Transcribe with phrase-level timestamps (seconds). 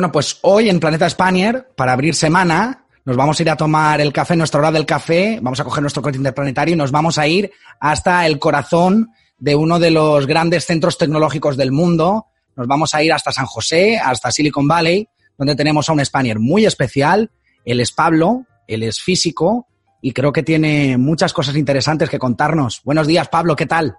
[0.00, 4.00] Bueno, pues hoy en Planeta Spanier, para abrir semana, nos vamos a ir a tomar
[4.00, 7.18] el café, nuestra hora del café, vamos a coger nuestro coche interplanetario y nos vamos
[7.18, 12.28] a ir hasta el corazón de uno de los grandes centros tecnológicos del mundo.
[12.56, 15.06] Nos vamos a ir hasta San José, hasta Silicon Valley,
[15.36, 17.30] donde tenemos a un Spanier muy especial.
[17.66, 19.66] Él es Pablo, él es físico
[20.00, 22.80] y creo que tiene muchas cosas interesantes que contarnos.
[22.84, 23.98] Buenos días, Pablo, ¿qué tal?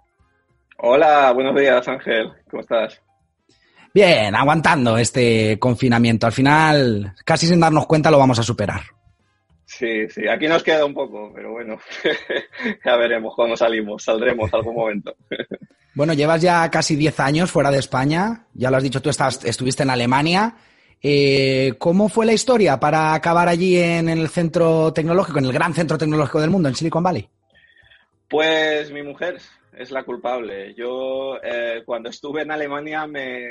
[0.80, 2.32] Hola, buenos días, Ángel.
[2.50, 3.00] ¿Cómo estás?
[3.94, 6.26] Bien, aguantando este confinamiento.
[6.26, 8.82] Al final, casi sin darnos cuenta, lo vamos a superar.
[9.66, 11.80] Sí, sí, aquí nos queda un poco, pero bueno,
[12.86, 15.16] ya veremos cuando salimos, saldremos algún momento.
[15.96, 19.44] bueno, llevas ya casi 10 años fuera de España, ya lo has dicho, tú estás,
[19.46, 20.56] estuviste en Alemania.
[21.02, 25.74] Eh, ¿Cómo fue la historia para acabar allí en el centro tecnológico, en el gran
[25.74, 27.28] centro tecnológico del mundo, en Silicon Valley?
[28.28, 29.40] Pues mi mujer,
[29.74, 30.74] es la culpable.
[30.76, 33.48] Yo eh, cuando estuve en Alemania me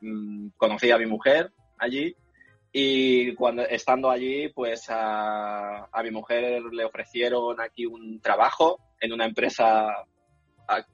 [0.00, 2.14] mm, conocí a mi mujer allí
[2.72, 9.24] y cuando estando allí pues a, mi mujer le ofrecieron aquí un trabajo en una
[9.24, 9.88] empresa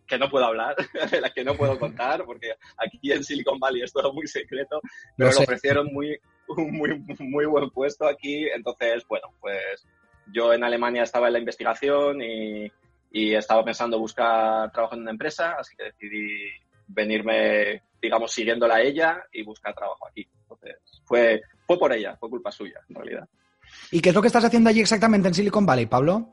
[0.06, 0.76] que no puedo hablar,
[1.10, 4.80] de la que no puedo contar, porque aquí en Silicon Valley es todo muy secreto,
[5.16, 9.86] pero le ofrecieron muy, un muy, muy buen puesto aquí, entonces, bueno, pues
[10.30, 12.70] yo en Alemania estaba en la investigación y,
[13.12, 16.50] y estaba pensando buscar trabajo en una empresa, así que decidí
[16.86, 20.26] venirme, digamos, siguiéndola a ella y buscar trabajo aquí.
[20.42, 23.28] Entonces, fue, fue por ella, fue culpa suya, en realidad.
[23.90, 26.32] ¿Y qué es lo que estás haciendo allí exactamente en Silicon Valley, Pablo?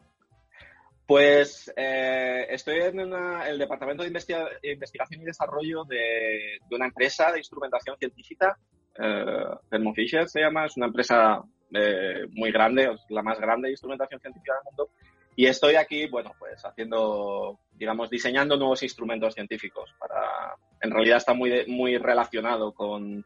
[1.05, 7.97] Pues eh, estoy en el departamento de investigación y desarrollo de, una empresa de instrumentación
[7.97, 8.57] científica,
[8.97, 11.41] eh, Thermo Fisher se llama, es una empresa
[11.73, 14.91] eh, muy grande, la más grande de instrumentación científica del mundo,
[15.39, 21.33] y estoy aquí, bueno, pues haciendo, digamos, diseñando nuevos instrumentos científicos para, en realidad está
[21.33, 23.25] muy, muy relacionado con,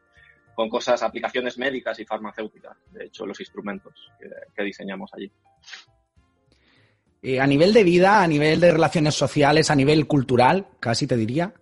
[0.54, 4.12] con cosas, aplicaciones médicas y farmacéuticas, de hecho, los instrumentos
[4.54, 5.28] que, diseñamos allí.
[7.20, 11.16] Eh, a nivel de vida, a nivel de relaciones sociales, a nivel cultural, casi te
[11.16, 11.52] diría,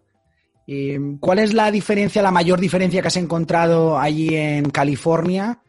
[0.66, 5.62] eh, ¿cuál es la diferencia, la mayor diferencia que has encontrado allí en California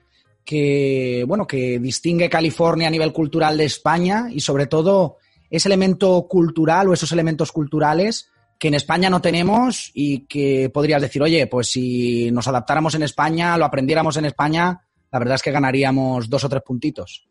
[0.46, 5.18] que, bueno, que distingue California a nivel cultural de España y sobre todo
[5.50, 11.02] ese elemento cultural o esos elementos culturales que en España no tenemos y que podrías
[11.02, 15.42] decir, oye, pues si nos adaptáramos en España, lo aprendiéramos en España, la verdad es
[15.44, 17.28] que ganaríamos dos o tres puntitos.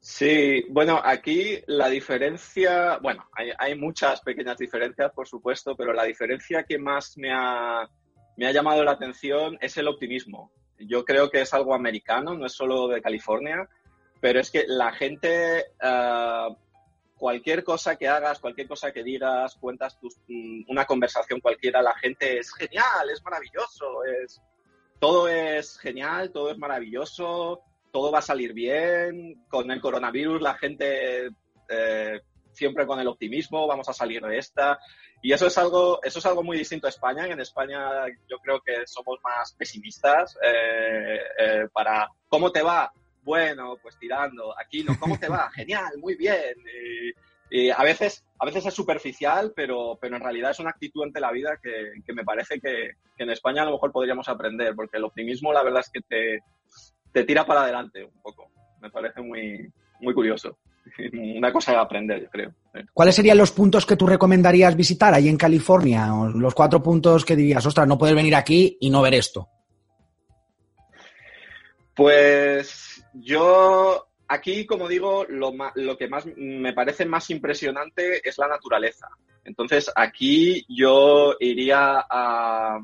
[0.00, 6.04] Sí, bueno, aquí la diferencia, bueno, hay, hay, muchas pequeñas diferencias, por supuesto, pero la
[6.04, 7.86] diferencia que más me ha,
[8.38, 12.46] me ha llamado la atención es el optimismo yo creo que es algo americano, no
[12.46, 13.68] es solo de California,
[14.20, 16.48] pero es que la gente, ah,
[17.16, 19.98] cualquier cosa que hagas, cualquier cosa que digas, cuentas
[20.28, 24.40] mm, una conversación cualquiera, la gente es genial, es maravilloso, es,
[24.98, 27.60] todo es genial, todo es maravilloso,
[27.92, 31.30] todo va a salir bien, con el coronavirus la gente
[31.68, 32.20] eh,
[32.60, 34.78] siempre con el optimismo, vamos a salir de esta.
[35.22, 37.26] Y eso es algo, eso es algo muy distinto a España.
[37.26, 42.92] En España yo creo que somos más pesimistas eh, eh, para cómo te va.
[43.22, 44.54] Bueno, pues tirando.
[44.58, 45.50] Aquí no, ¿cómo te va?
[45.54, 46.54] Genial, muy bien.
[47.50, 51.18] Y, a veces, a veces es superficial, pero, pero en realidad es una actitud ante
[51.18, 54.74] la vida que, que me parece que, que, en España a lo mejor podríamos aprender,
[54.76, 56.44] porque el optimismo la verdad es que te,
[57.12, 58.50] te tira para adelante un poco.
[58.80, 60.58] Me parece muy, muy curioso.
[61.12, 62.54] una cosa de aprender, yo creo.
[62.92, 66.08] ¿Cuáles serían los puntos que tú recomendarías visitar ahí en California?
[66.34, 69.48] Los cuatro puntos que dirías, ostras, no puedes venir aquí y no ver esto.
[71.94, 78.48] Pues yo aquí, como digo, lo, lo, que más me parece más impresionante es la
[78.48, 79.08] naturaleza.
[79.44, 82.78] Entonces, aquí yo iría a,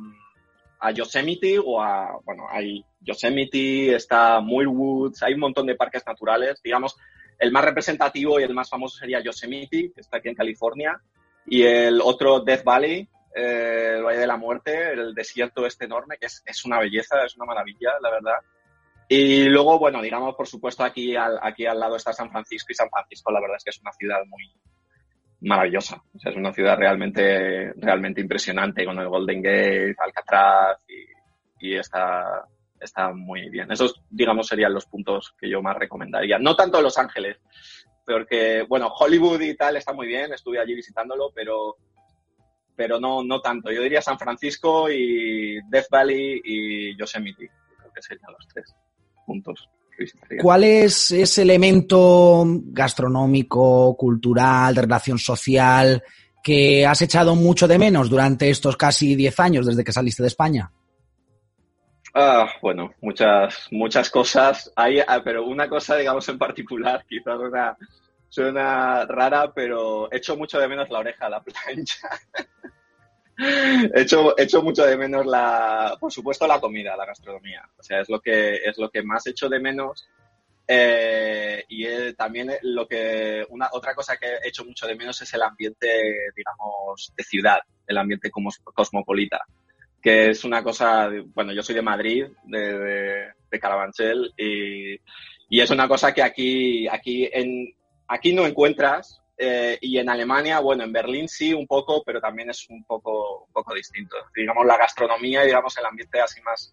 [0.80, 6.04] a Yosemite o a, bueno, hay Yosemite, está Muir Woods, hay un montón de parques
[6.06, 6.60] naturales.
[6.62, 6.96] Digamos,
[7.38, 11.00] el más representativo y el más famoso sería Yosemite, que está aquí en California,
[11.46, 16.16] y el otro Death Valley, eh, el Valle de la Muerte, el desierto este enorme,
[16.18, 18.38] que es, una belleza, es una maravilla, la verdad.
[19.08, 22.74] Y luego, bueno, digamos, por supuesto, aquí al, aquí al lado está San Francisco y
[22.74, 24.52] San Francisco, la verdad es que es una ciudad muy
[25.40, 26.02] maravillosa.
[26.14, 30.78] O sea, es una ciudad realmente, realmente impresionante con el Golden Gate, Alcatraz
[31.58, 32.46] y, esta,
[32.80, 33.70] está muy bien.
[33.72, 36.38] Esos, digamos, serían los puntos que yo más recomendaría.
[36.38, 37.38] No tanto Los Ángeles,
[38.06, 41.76] porque, bueno, Hollywood y tal está muy bien, estuve allí visitándolo, pero,
[42.76, 43.72] pero no, no tanto.
[43.72, 47.50] Yo diría San Francisco y Death Valley y Yosemite.
[47.78, 48.74] Creo que serían los tres
[49.26, 49.68] puntos.
[50.40, 56.02] ¿Cuál es ese elemento gastronómico, cultural, de relación social
[56.42, 60.28] que has echado mucho de menos durante estos casi 10 años desde que saliste de
[60.28, 60.70] España?
[62.14, 64.72] Ah, bueno, muchas, muchas cosas.
[64.74, 67.76] Hay, ah, pero una cosa, digamos, en particular, quizás una,
[68.28, 72.08] suena rara, pero echo mucho de menos la oreja a la plancha.
[73.94, 77.62] echo, echo mucho de menos la, por supuesto, la comida, la gastronomía.
[77.78, 80.08] O sea, es lo que, es lo que más echo de menos.
[80.68, 85.32] Eh, y también lo que, una, otra cosa que he hecho mucho de menos es
[85.34, 85.86] el ambiente,
[86.34, 89.40] digamos, de ciudad, el ambiente cosmopolita
[90.06, 95.00] que es una cosa, bueno, yo soy de Madrid, de, Carabanchel, y,
[95.60, 97.74] es una cosa que aquí, aquí, en,
[98.06, 102.50] aquí no encuentras, eh, y en Alemania, bueno, en Berlín sí un poco, pero también
[102.50, 104.16] es un poco, un poco distinto.
[104.34, 106.72] Digamos, la gastronomía y, digamos, el ambiente así más,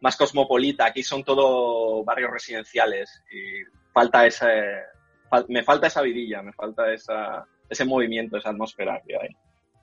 [0.00, 0.86] más cosmopolita.
[0.86, 3.62] Aquí son todo barrios residenciales y
[3.92, 4.46] falta ese,
[5.48, 9.36] me falta esa vidilla, me falta esa, ese movimiento, esa atmósfera que hay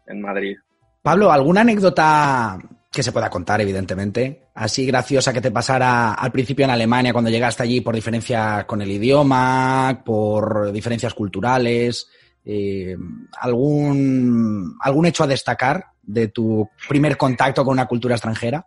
[0.08, 0.58] en Madrid.
[1.04, 2.58] Pablo, ¿alguna anécdota
[2.92, 7.30] que se pueda contar, evidentemente, así graciosa que te pasara al principio en Alemania cuando
[7.30, 12.10] llegaste allí por diferencia con el idioma, por diferencias culturales?
[12.44, 12.96] Eh,
[13.40, 18.66] algún, ¿Algún hecho a destacar de tu primer contacto con una cultura extranjera?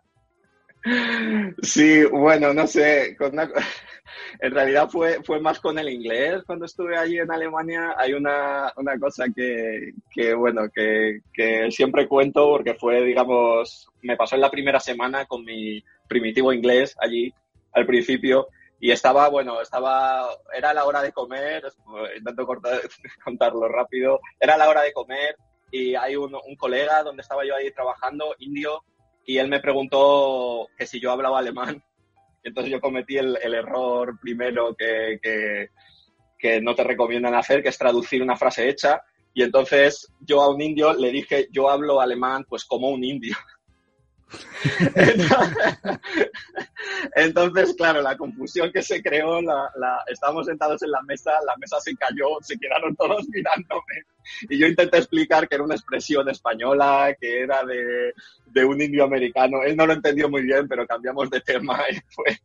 [1.61, 3.15] Sí, bueno, no sé,
[4.39, 7.95] en realidad fue, fue más con el inglés cuando estuve allí en Alemania.
[7.97, 14.17] Hay una, una cosa que, que bueno, que, que, siempre cuento porque fue, digamos, me
[14.17, 17.33] pasó en la primera semana con mi primitivo inglés allí
[17.73, 18.47] al principio
[18.79, 21.63] y estaba, bueno, estaba, era la hora de comer,
[22.17, 22.81] intento cortar,
[23.23, 25.35] contarlo rápido, era la hora de comer
[25.71, 28.83] y hay un, un colega donde estaba yo ahí trabajando, indio,
[29.25, 31.83] y él me preguntó que si yo hablaba alemán.
[32.43, 35.19] Entonces yo cometí el, error primero que,
[36.39, 38.99] que, no te recomiendan hacer, que es traducir una frase hecha.
[39.33, 43.37] Y entonces yo a un indio le dije, yo hablo alemán pues como un indio.
[47.15, 49.39] Entonces, claro, la confusión que se creó,
[50.07, 54.05] estábamos sentados en la mesa, la mesa se cayó, se quedaron todos mirándome.
[54.49, 59.63] Y yo intenté explicar que era una expresión española, que era de un indio americano.
[59.63, 62.39] Él no lo entendió muy bien, pero cambiamos de tema y fue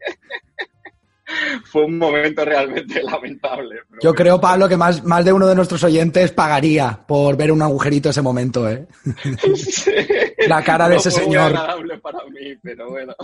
[1.64, 3.80] fue un momento realmente lamentable.
[4.02, 7.62] Yo creo, Pablo, que más, más de uno de nuestros oyentes pagaría por ver un
[7.62, 8.86] agujerito ese momento, ¿eh?
[10.48, 11.50] La cara de ese fue señor.
[11.50, 13.14] Muy agradable para mí, pero bueno.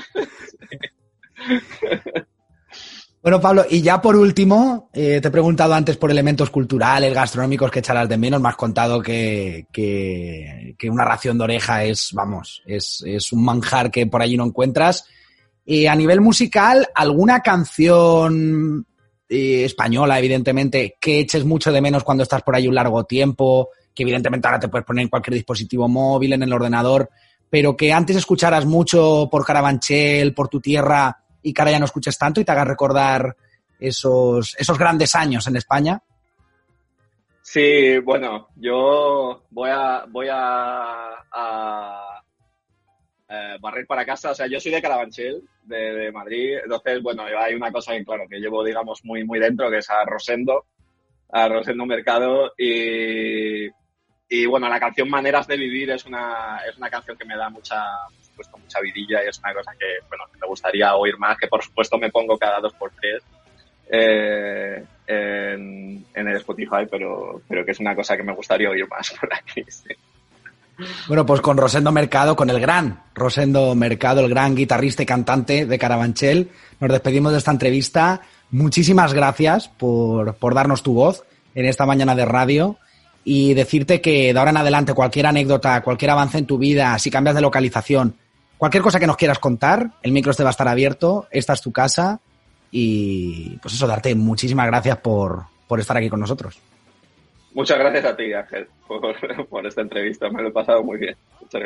[3.23, 7.71] Bueno, Pablo, y ya por último, eh, te he preguntado antes por elementos culturales, gastronómicos
[7.71, 8.41] que echarás de menos.
[8.41, 13.45] Me has contado que, que, que una ración de oreja es, vamos, es, es un
[13.45, 15.07] manjar que por allí no encuentras.
[15.65, 18.85] Y a nivel musical, ¿alguna canción
[19.29, 23.71] eh, española, evidentemente, que eches mucho de menos cuando estás por ahí un largo tiempo?
[23.95, 27.09] Que evidentemente ahora te puedes poner en cualquier dispositivo móvil, en el ordenador,
[27.49, 31.85] pero que antes escucharas mucho por Carabanchel, por tu tierra, y que ahora ya no
[31.85, 33.37] escuches tanto y te hagas recordar
[33.79, 36.03] esos, esos grandes años en España.
[37.43, 42.12] Sí, bueno, yo voy a, voy a
[43.33, 44.33] eh, barrer para casa.
[44.33, 46.59] O sea, yo soy de Carabanchel, de, Madrid.
[46.63, 49.89] Entonces, bueno, hay una cosa que, claro, que llevo, digamos, muy, muy dentro, que es
[49.89, 50.67] a Rosendo,
[51.31, 52.53] a Rosendo Mercado.
[52.59, 53.69] Y,
[54.29, 57.49] y bueno, la canción Maneras de Vivir es una, es una canción que me da
[57.49, 57.83] mucha,
[58.37, 61.63] por mucha vidilla y es una cosa que, bueno, me gustaría oír más, que por
[61.63, 63.23] supuesto me pongo cada dos por tres.
[63.95, 68.89] Eh, en, en, el Spotify, pero, pero que es una cosa que me gustaría oír
[68.89, 69.65] más por aquí.
[69.69, 69.95] Sí.
[71.07, 75.67] Bueno, pues con Rosendo Mercado, con el gran Rosendo Mercado, el gran guitarrista y cantante
[75.67, 76.51] de Carabanchel,
[76.81, 78.23] nos despedimos de esta entrevista.
[78.51, 81.25] Muchísimas gracias por, darnos tu voz
[81.55, 82.79] en esta mañana de radio
[83.25, 87.11] y decirte que de ahora en adelante cualquier anécdota, cualquier avance en tu vida, si
[87.11, 88.17] cambias de localización,
[88.59, 91.61] cualquier cosa que nos quieras contar, el micro te va a estar abierto, esta es
[91.61, 92.21] tu casa
[92.71, 96.59] y pues eso, darte muchísimas gracias por, por estar aquí con nosotros.
[97.55, 98.67] Muchas gracias a ti, Ángel,
[99.51, 100.29] por, esta entrevista.
[100.31, 101.17] Me lo he pasado muy bien.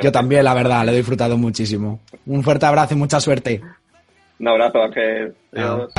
[0.02, 2.00] Yo también, la verdad, le he disfrutado muchísimo.
[2.26, 3.61] Un fuerte abrazo y mucha suerte.
[4.38, 5.35] Un abrazo, Ángel.
[5.52, 5.93] Adiós.